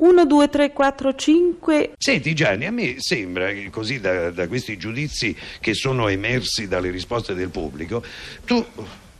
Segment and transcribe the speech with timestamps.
[0.00, 1.92] 1, 2, 3, 4, 5.
[1.98, 6.90] Senti Gianni, a me sembra che così da, da questi giudizi che sono emersi dalle
[6.90, 8.02] risposte del pubblico,
[8.46, 8.64] tu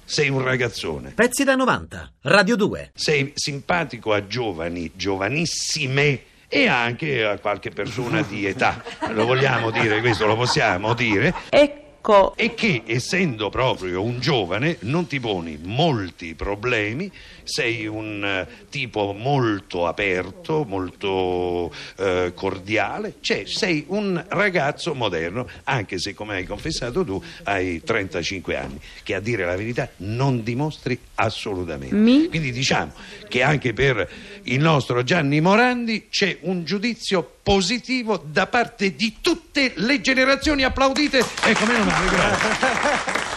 [0.04, 1.10] sei un ragazzone.
[1.10, 2.92] Pezzi da 90, Radio 2.
[2.94, 8.82] Sei simpatico a giovani, giovanissime e anche a qualche persona di età.
[9.10, 11.34] Lo vogliamo dire questo, lo possiamo dire.
[11.50, 11.88] Ecco.
[12.36, 17.10] E che essendo proprio un giovane non ti poni molti problemi,
[17.44, 25.98] sei un eh, tipo molto aperto, molto eh, cordiale, cioè sei un ragazzo moderno, anche
[25.98, 30.98] se come hai confessato tu hai 35 anni, che a dire la verità non dimostri
[31.16, 31.94] assolutamente.
[31.94, 32.28] Mi?
[32.28, 32.92] Quindi diciamo
[33.28, 34.08] che anche per
[34.44, 41.18] il nostro Gianni Morandi c'è un giudizio positivo da parte di tutte le generazioni applaudite.
[41.18, 42.48] Ecco, meno male, grazie.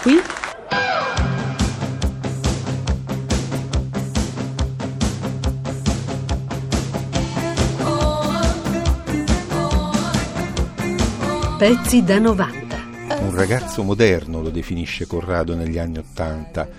[0.04, 0.22] Qui?
[11.58, 12.78] Pezzi da 90.
[13.18, 16.70] Un ragazzo moderno lo definisce Corrado negli anni Ottanta.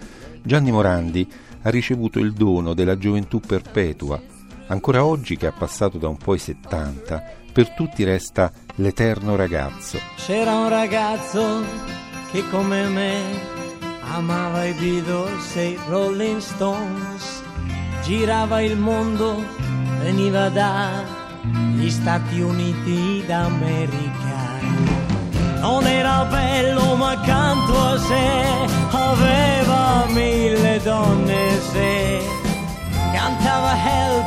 [0.40, 1.28] Gianni Morandi
[1.62, 4.33] ha ricevuto il dono della gioventù perpetua.
[4.66, 9.98] Ancora oggi che ha passato da un po' i 70, per tutti resta l'eterno ragazzo.
[10.16, 11.62] C'era un ragazzo
[12.32, 13.22] che come me
[14.12, 17.42] amava i Beatles e i Rolling Stones,
[18.02, 19.42] girava il mondo,
[20.00, 24.42] veniva dagli Stati Uniti d'America.
[25.60, 28.54] Non era bello ma accanto a sé
[28.90, 32.20] aveva mille donne se
[33.12, 34.23] cantava Help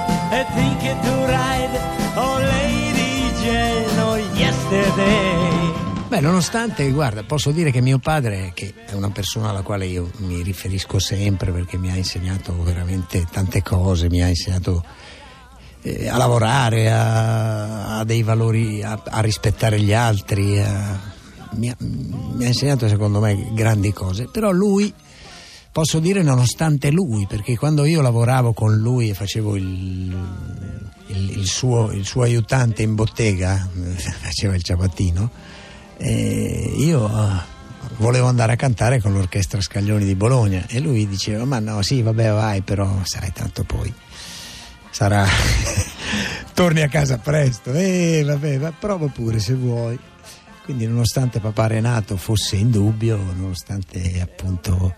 [6.08, 10.10] Beh, nonostante, guarda, posso dire che mio padre, che è una persona alla quale io
[10.20, 14.82] mi riferisco sempre perché mi ha insegnato veramente tante cose, mi ha insegnato
[15.82, 20.98] eh, a lavorare, a, a dei valori, a, a, rispettare gli altri, a,
[21.56, 24.94] mi, ha, mi ha insegnato secondo me grandi cose, però lui
[25.74, 30.18] posso dire nonostante lui, perché quando io lavoravo con lui e facevo il,
[31.08, 33.68] il, il, suo, il suo, aiutante in bottega,
[34.22, 35.30] faceva il ciabattino,
[35.98, 37.10] eh, io
[37.98, 42.02] volevo andare a cantare con l'orchestra Scaglioni di Bologna e lui diceva ma no sì
[42.02, 43.94] vabbè vai però sai tanto poi.
[44.90, 45.28] Sarà
[46.54, 47.72] torni a casa presto.
[47.74, 50.00] E eh, vabbè va, prova pure se vuoi.
[50.64, 54.96] Quindi nonostante papà Renato fosse in dubbio nonostante appunto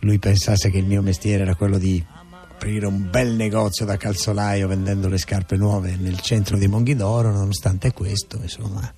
[0.00, 2.04] lui pensasse che il mio mestiere era quello di
[2.50, 7.92] aprire un bel negozio da calzolaio vendendo le scarpe nuove nel centro di Monghidoro nonostante
[7.92, 8.92] questo insomma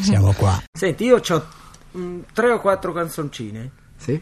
[0.00, 0.62] siamo qua.
[0.72, 1.46] Senti, io ho
[1.96, 3.70] mm, tre o quattro canzoncine.
[3.96, 4.20] Sì?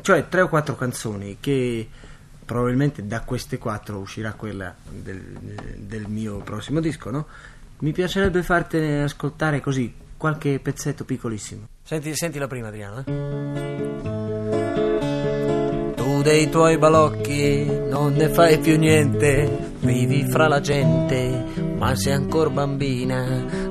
[0.00, 1.88] Cioè tre o quattro canzoni che
[2.44, 5.20] probabilmente da queste quattro uscirà quella del,
[5.76, 7.26] del mio prossimo disco, no?
[7.80, 11.68] Mi piacerebbe fartene ascoltare così qualche pezzetto piccolissimo.
[11.82, 13.00] Senti, senti la prima, Adriano.
[13.00, 13.04] Eh?
[15.94, 22.12] Tu dei tuoi balocchi non ne fai più niente, vivi fra la gente ma sei
[22.12, 23.67] ancora bambina.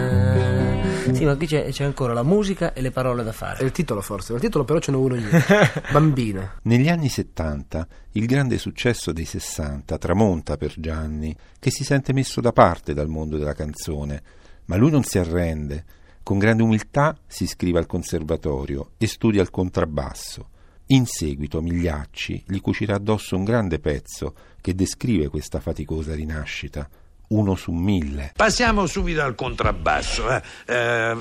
[1.11, 3.61] Sì, ma qui c'è, c'è, ancora la musica e le parole da fare.
[3.61, 5.29] È il titolo forse, il titolo però ce n'è uno io.
[5.91, 6.59] Bambina.
[6.65, 12.43] Negli anni 70 il grande successo dei 60 tramonta per Gianni, che si sente messo
[12.43, 14.23] da parte dal mondo della canzone
[14.69, 15.85] ma lui non si arrende.
[16.29, 20.51] Con grande umiltà si iscrive al conservatorio e studia il contrabbasso.
[20.89, 26.87] In seguito Migliacci gli cucirà addosso un grande pezzo che descrive questa faticosa rinascita,
[27.29, 28.33] uno su mille.
[28.37, 30.31] Passiamo subito al contrabbasso.
[30.31, 30.43] Eh.
[30.67, 31.17] Eh,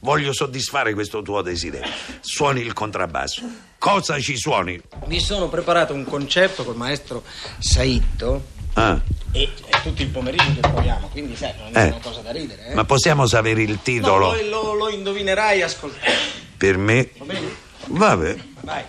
[0.00, 1.90] voglio soddisfare questo tuo desiderio.
[2.20, 3.42] Suoni il contrabbasso.
[3.78, 4.78] Cosa ci suoni?
[5.06, 7.24] Mi sono preparato un concerto col maestro
[7.58, 9.00] Saitto Ah.
[9.32, 11.88] E è tutto il pomeriggio che proviamo, quindi sai, non è eh.
[11.88, 12.66] una cosa da ridere.
[12.66, 12.74] Eh?
[12.74, 14.32] Ma possiamo sapere il titolo?
[14.32, 16.18] No, lo, lo, lo indovinerai ascoltando.
[16.56, 17.10] Per me?
[17.18, 17.56] Va bene?
[17.86, 18.36] Vabbè.
[18.60, 18.84] Vai.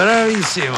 [0.00, 0.76] Bravissimo,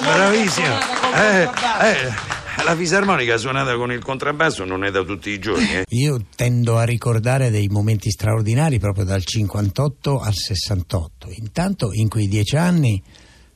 [0.00, 0.74] bravissimo.
[1.14, 5.74] Eh, eh, la fisarmonica suonata con il contrabbasso non è da tutti i giorni.
[5.74, 5.84] Eh.
[5.88, 11.28] Io tendo a ricordare dei momenti straordinari proprio dal 58 al 68.
[11.32, 13.02] Intanto in quei dieci anni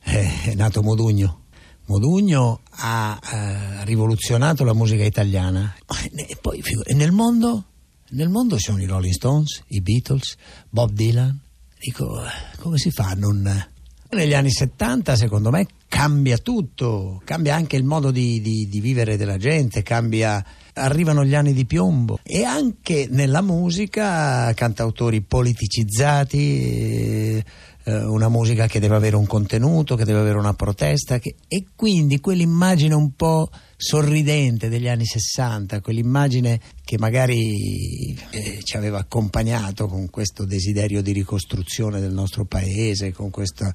[0.03, 1.45] eh, è nato Modugno.
[1.87, 5.75] Modugno ha eh, rivoluzionato la musica italiana.
[6.15, 7.65] E poi e nel mondo?
[8.11, 10.37] Nel mondo ci sono i Rolling Stones, i Beatles,
[10.69, 11.41] Bob Dylan.
[11.79, 13.75] Dico, eh, come si fa a non...
[14.17, 19.19] Negli anni 70, secondo me, cambia tutto, cambia anche il modo di, di, di vivere
[19.19, 20.43] della gente, cambia
[20.73, 22.19] arrivano gli anni di piombo.
[22.23, 27.45] E anche nella musica cantautori politicizzati, eh,
[27.93, 32.19] una musica che deve avere un contenuto, che deve avere una protesta che, e quindi
[32.19, 40.11] quell'immagine un po' sorridente degli anni 60, quell'immagine che magari eh, ci aveva accompagnato con
[40.11, 43.71] questo desiderio di ricostruzione del nostro paese, con questo,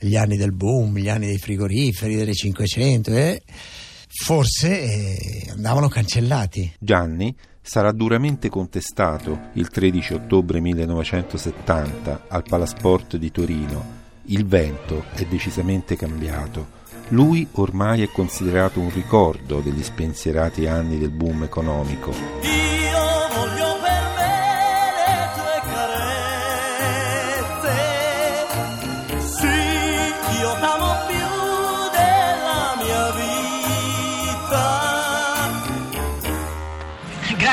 [0.00, 3.42] gli anni del boom, gli anni dei frigoriferi, delle 500, eh,
[4.08, 6.72] forse eh, andavano cancellati.
[6.80, 7.34] Gianni
[7.66, 13.84] sarà duramente contestato il 13 ottobre 1970 al Palasport di Torino.
[14.26, 16.74] Il vento è decisamente cambiato.
[17.08, 22.65] Lui ormai è considerato un ricordo degli spensierati anni del boom economico.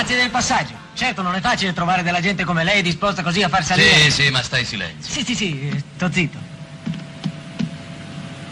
[0.04, 0.74] Grazie del passaggio.
[0.96, 4.02] Certo, non è facile trovare della gente come lei disposta così a far salire.
[4.02, 5.14] Sì, sì, ma stai in silenzio.
[5.14, 6.38] Sì, sì, sì, eh, sto zitto.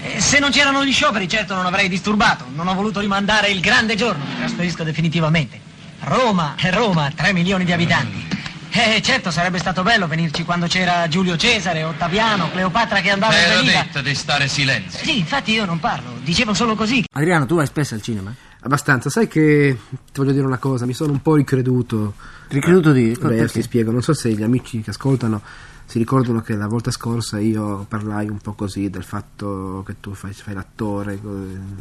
[0.02, 2.46] Eh, Se non c'erano gli scioperi, certo non avrei disturbato.
[2.56, 4.24] Non ho voluto rimandare il grande giorno.
[4.24, 5.60] Mi trasferisco definitivamente.
[6.04, 8.28] Roma, è Roma, 3 milioni di abitanti.
[8.70, 13.44] Eh, certo, sarebbe stato bello venirci quando c'era Giulio Cesare, Ottaviano, Cleopatra che andava e
[13.44, 13.82] T'ero veniva.
[13.82, 15.00] detto di stare silenzio.
[15.04, 17.04] Sì, infatti io non parlo, dicevo solo così.
[17.12, 18.34] Adriano, tu vai spesso al cinema?
[18.64, 22.14] Abbastanza, sai che ti voglio dire una cosa, mi sono un po' ricreduto.
[22.50, 23.54] Ricreduto di- Beh, perché?
[23.54, 25.42] ti spiego, non so se gli amici che ascoltano
[25.86, 30.14] si ricordano che la volta scorsa io parlai un po' così del fatto che tu
[30.14, 31.20] fai, fai l'attore,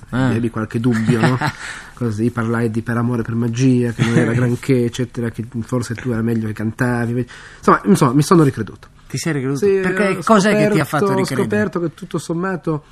[0.09, 0.27] Ah.
[0.29, 1.39] avevi qualche dubbio, no?
[1.95, 6.11] Così parlai di Per amore per magia, che non era granché, eccetera, che forse tu
[6.11, 7.25] era meglio che cantavi.
[7.59, 8.89] Insomma, insomma mi sono ricreduto.
[9.07, 9.65] Ti sei ricreduto?
[9.67, 11.43] Sì, Perché ho cos'è che ti ha fatto Ho ricredere?
[11.43, 12.85] scoperto che tutto sommato,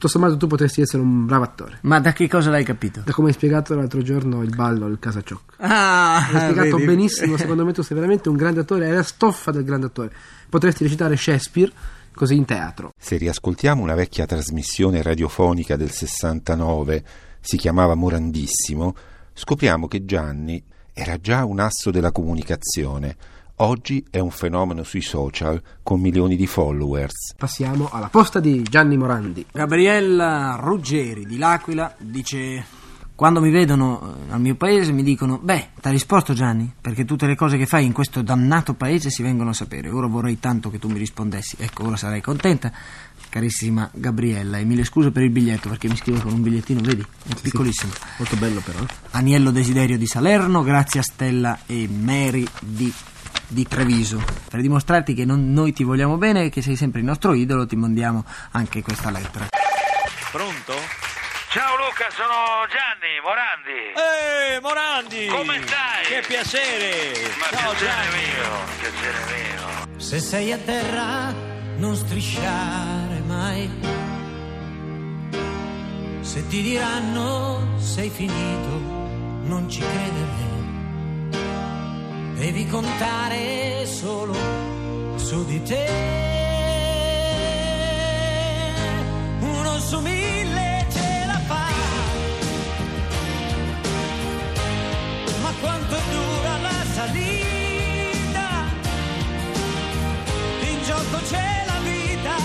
[0.00, 1.78] tutto sommato tu potresti essere un bravo attore.
[1.82, 3.02] Ma da che cosa l'hai capito?
[3.04, 5.52] Da come hai spiegato l'altro giorno il ballo al Casa Ciocco.
[5.58, 6.86] Ah, Hai spiegato vedi?
[6.86, 10.10] benissimo, secondo me tu sei veramente un grande attore, è la stoffa del grande attore.
[10.48, 11.70] Potresti recitare Shakespeare
[12.14, 12.94] così in teatro.
[12.98, 17.04] Se riascoltiamo una vecchia trasmissione radiofonica del 69,
[17.38, 18.94] si chiamava Morandissimo,
[19.34, 20.64] scopriamo che Gianni
[20.94, 23.16] era già un asso della comunicazione.
[23.62, 27.34] Oggi è un fenomeno sui social con milioni di followers.
[27.36, 29.44] Passiamo alla posta di Gianni Morandi.
[29.52, 32.64] Gabriella Ruggeri di L'Aquila dice
[33.14, 37.26] quando mi vedono eh, al mio paese mi dicono beh t'ha risposto Gianni perché tutte
[37.26, 40.70] le cose che fai in questo dannato paese si vengono a sapere ora vorrei tanto
[40.70, 42.72] che tu mi rispondessi ecco ora sarai contenta
[43.28, 47.04] carissima Gabriella e mille scuse per il biglietto perché mi scrive con un bigliettino vedi
[47.28, 48.78] è piccolissimo Molto bello però.
[49.10, 52.90] Aniello Desiderio di Salerno grazie a Stella e Mary di
[53.46, 57.06] di Treviso per dimostrarti che non- noi ti vogliamo bene e che sei sempre il
[57.06, 59.48] nostro idolo ti mandiamo anche questa lettera
[60.30, 60.74] Pronto?
[61.50, 64.54] Ciao Luca, sono Gianni Morandi.
[64.54, 65.26] Ehi, Morandi!
[65.26, 66.04] Come stai?
[66.06, 67.34] Che piacere!
[67.40, 68.22] Ma Ciao piacere Gianni!
[68.22, 69.98] mio, piacere mio.
[70.00, 71.34] Se sei a terra,
[71.78, 73.68] non strisciare mai.
[76.20, 78.78] Se ti diranno sei finito,
[79.48, 80.59] non ci credere.
[82.40, 84.32] Devi contare solo
[85.18, 85.86] su di te.
[89.40, 91.68] Uno su mille ce la fa.
[95.42, 98.48] Ma quanto dura la salita?
[100.62, 102.36] In gioco c'è la vita.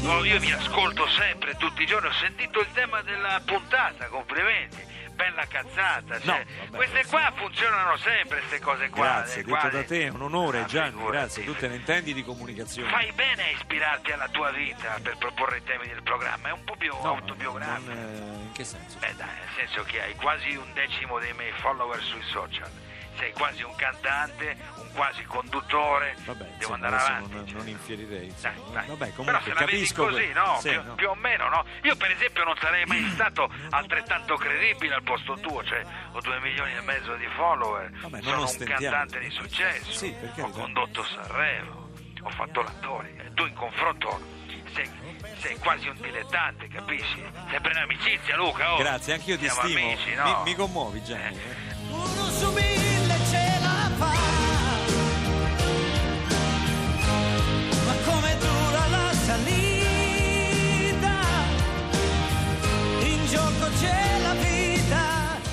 [0.00, 2.08] No, io vi ascolto sempre, tutti i giorni.
[2.08, 4.93] Ho sentito il tema della puntata, complimenti.
[5.14, 6.20] Bella cazzata.
[6.20, 9.02] Cioè, No, queste qua funzionano sempre, queste cose qua.
[9.04, 9.76] Grazie, detto quasi.
[9.76, 11.12] da te, è un onore Ah, Gianni, figurati.
[11.16, 12.90] grazie, tu te ne intendi di comunicazione.
[12.90, 16.64] Fai bene a ispirarti alla tua vita per proporre i temi del programma, è un
[16.64, 17.92] po' più No, autobiografico.
[17.92, 17.98] non,
[18.42, 18.98] eh, in che senso?
[18.98, 22.70] Beh dai, nel senso che hai quasi un decimo dei miei follower sui social.
[23.16, 26.16] Sei quasi un cantante, un quasi conduttore.
[26.24, 27.34] Vabbè, Devo insomma, andare avanti.
[27.34, 28.34] non, non infierirei.
[28.40, 28.86] Dai, dai.
[28.86, 30.58] Vabbè, Però comunque se la vedi capisco così, no?
[30.60, 30.94] Sì, più, no.
[30.94, 31.64] più o meno, no?
[31.82, 36.40] Io per esempio non sarei mai stato altrettanto credibile al posto tuo, cioè ho due
[36.40, 40.50] milioni e mezzo di follower, Vabbè, non sono un cantante di successo, Sì, perché ho
[40.50, 41.90] condotto Sanremo,
[42.22, 44.42] ho fatto l'attore, tu in confronto
[44.74, 44.90] sei,
[45.38, 47.22] sei quasi un dilettante, capisci?
[47.50, 48.74] Sempre in amicizia, Luca.
[48.74, 48.78] Oh.
[48.78, 49.86] Grazie, anch'io ti Siamo stimo.
[49.86, 50.24] Amici, no?
[50.24, 51.38] mi, mi commuovi, Gianni.
[51.38, 51.63] Uno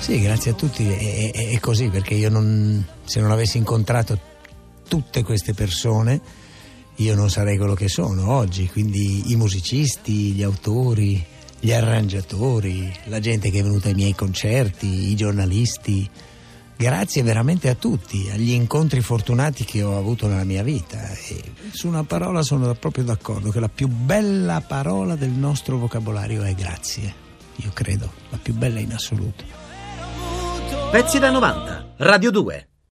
[0.02, 4.18] Sì, grazie a tutti è, è- è così perché io non, se non avessi incontrato
[4.88, 6.20] tutte queste persone
[6.96, 11.24] io non sarei quello che sono oggi, quindi i musicisti, gli autori,
[11.58, 16.08] gli arrangiatori, la gente che è venuta ai miei concerti, i giornalisti.
[16.76, 21.12] Grazie veramente a tutti, agli incontri fortunati che ho avuto nella mia vita.
[21.12, 21.40] E
[21.70, 26.54] su una parola sono proprio d'accordo, che la più bella parola del nostro vocabolario è
[26.54, 27.14] grazie.
[27.56, 29.61] Io credo, la più bella in assoluto.
[30.92, 31.94] Pezzi da 90.
[31.96, 32.71] Radio 2.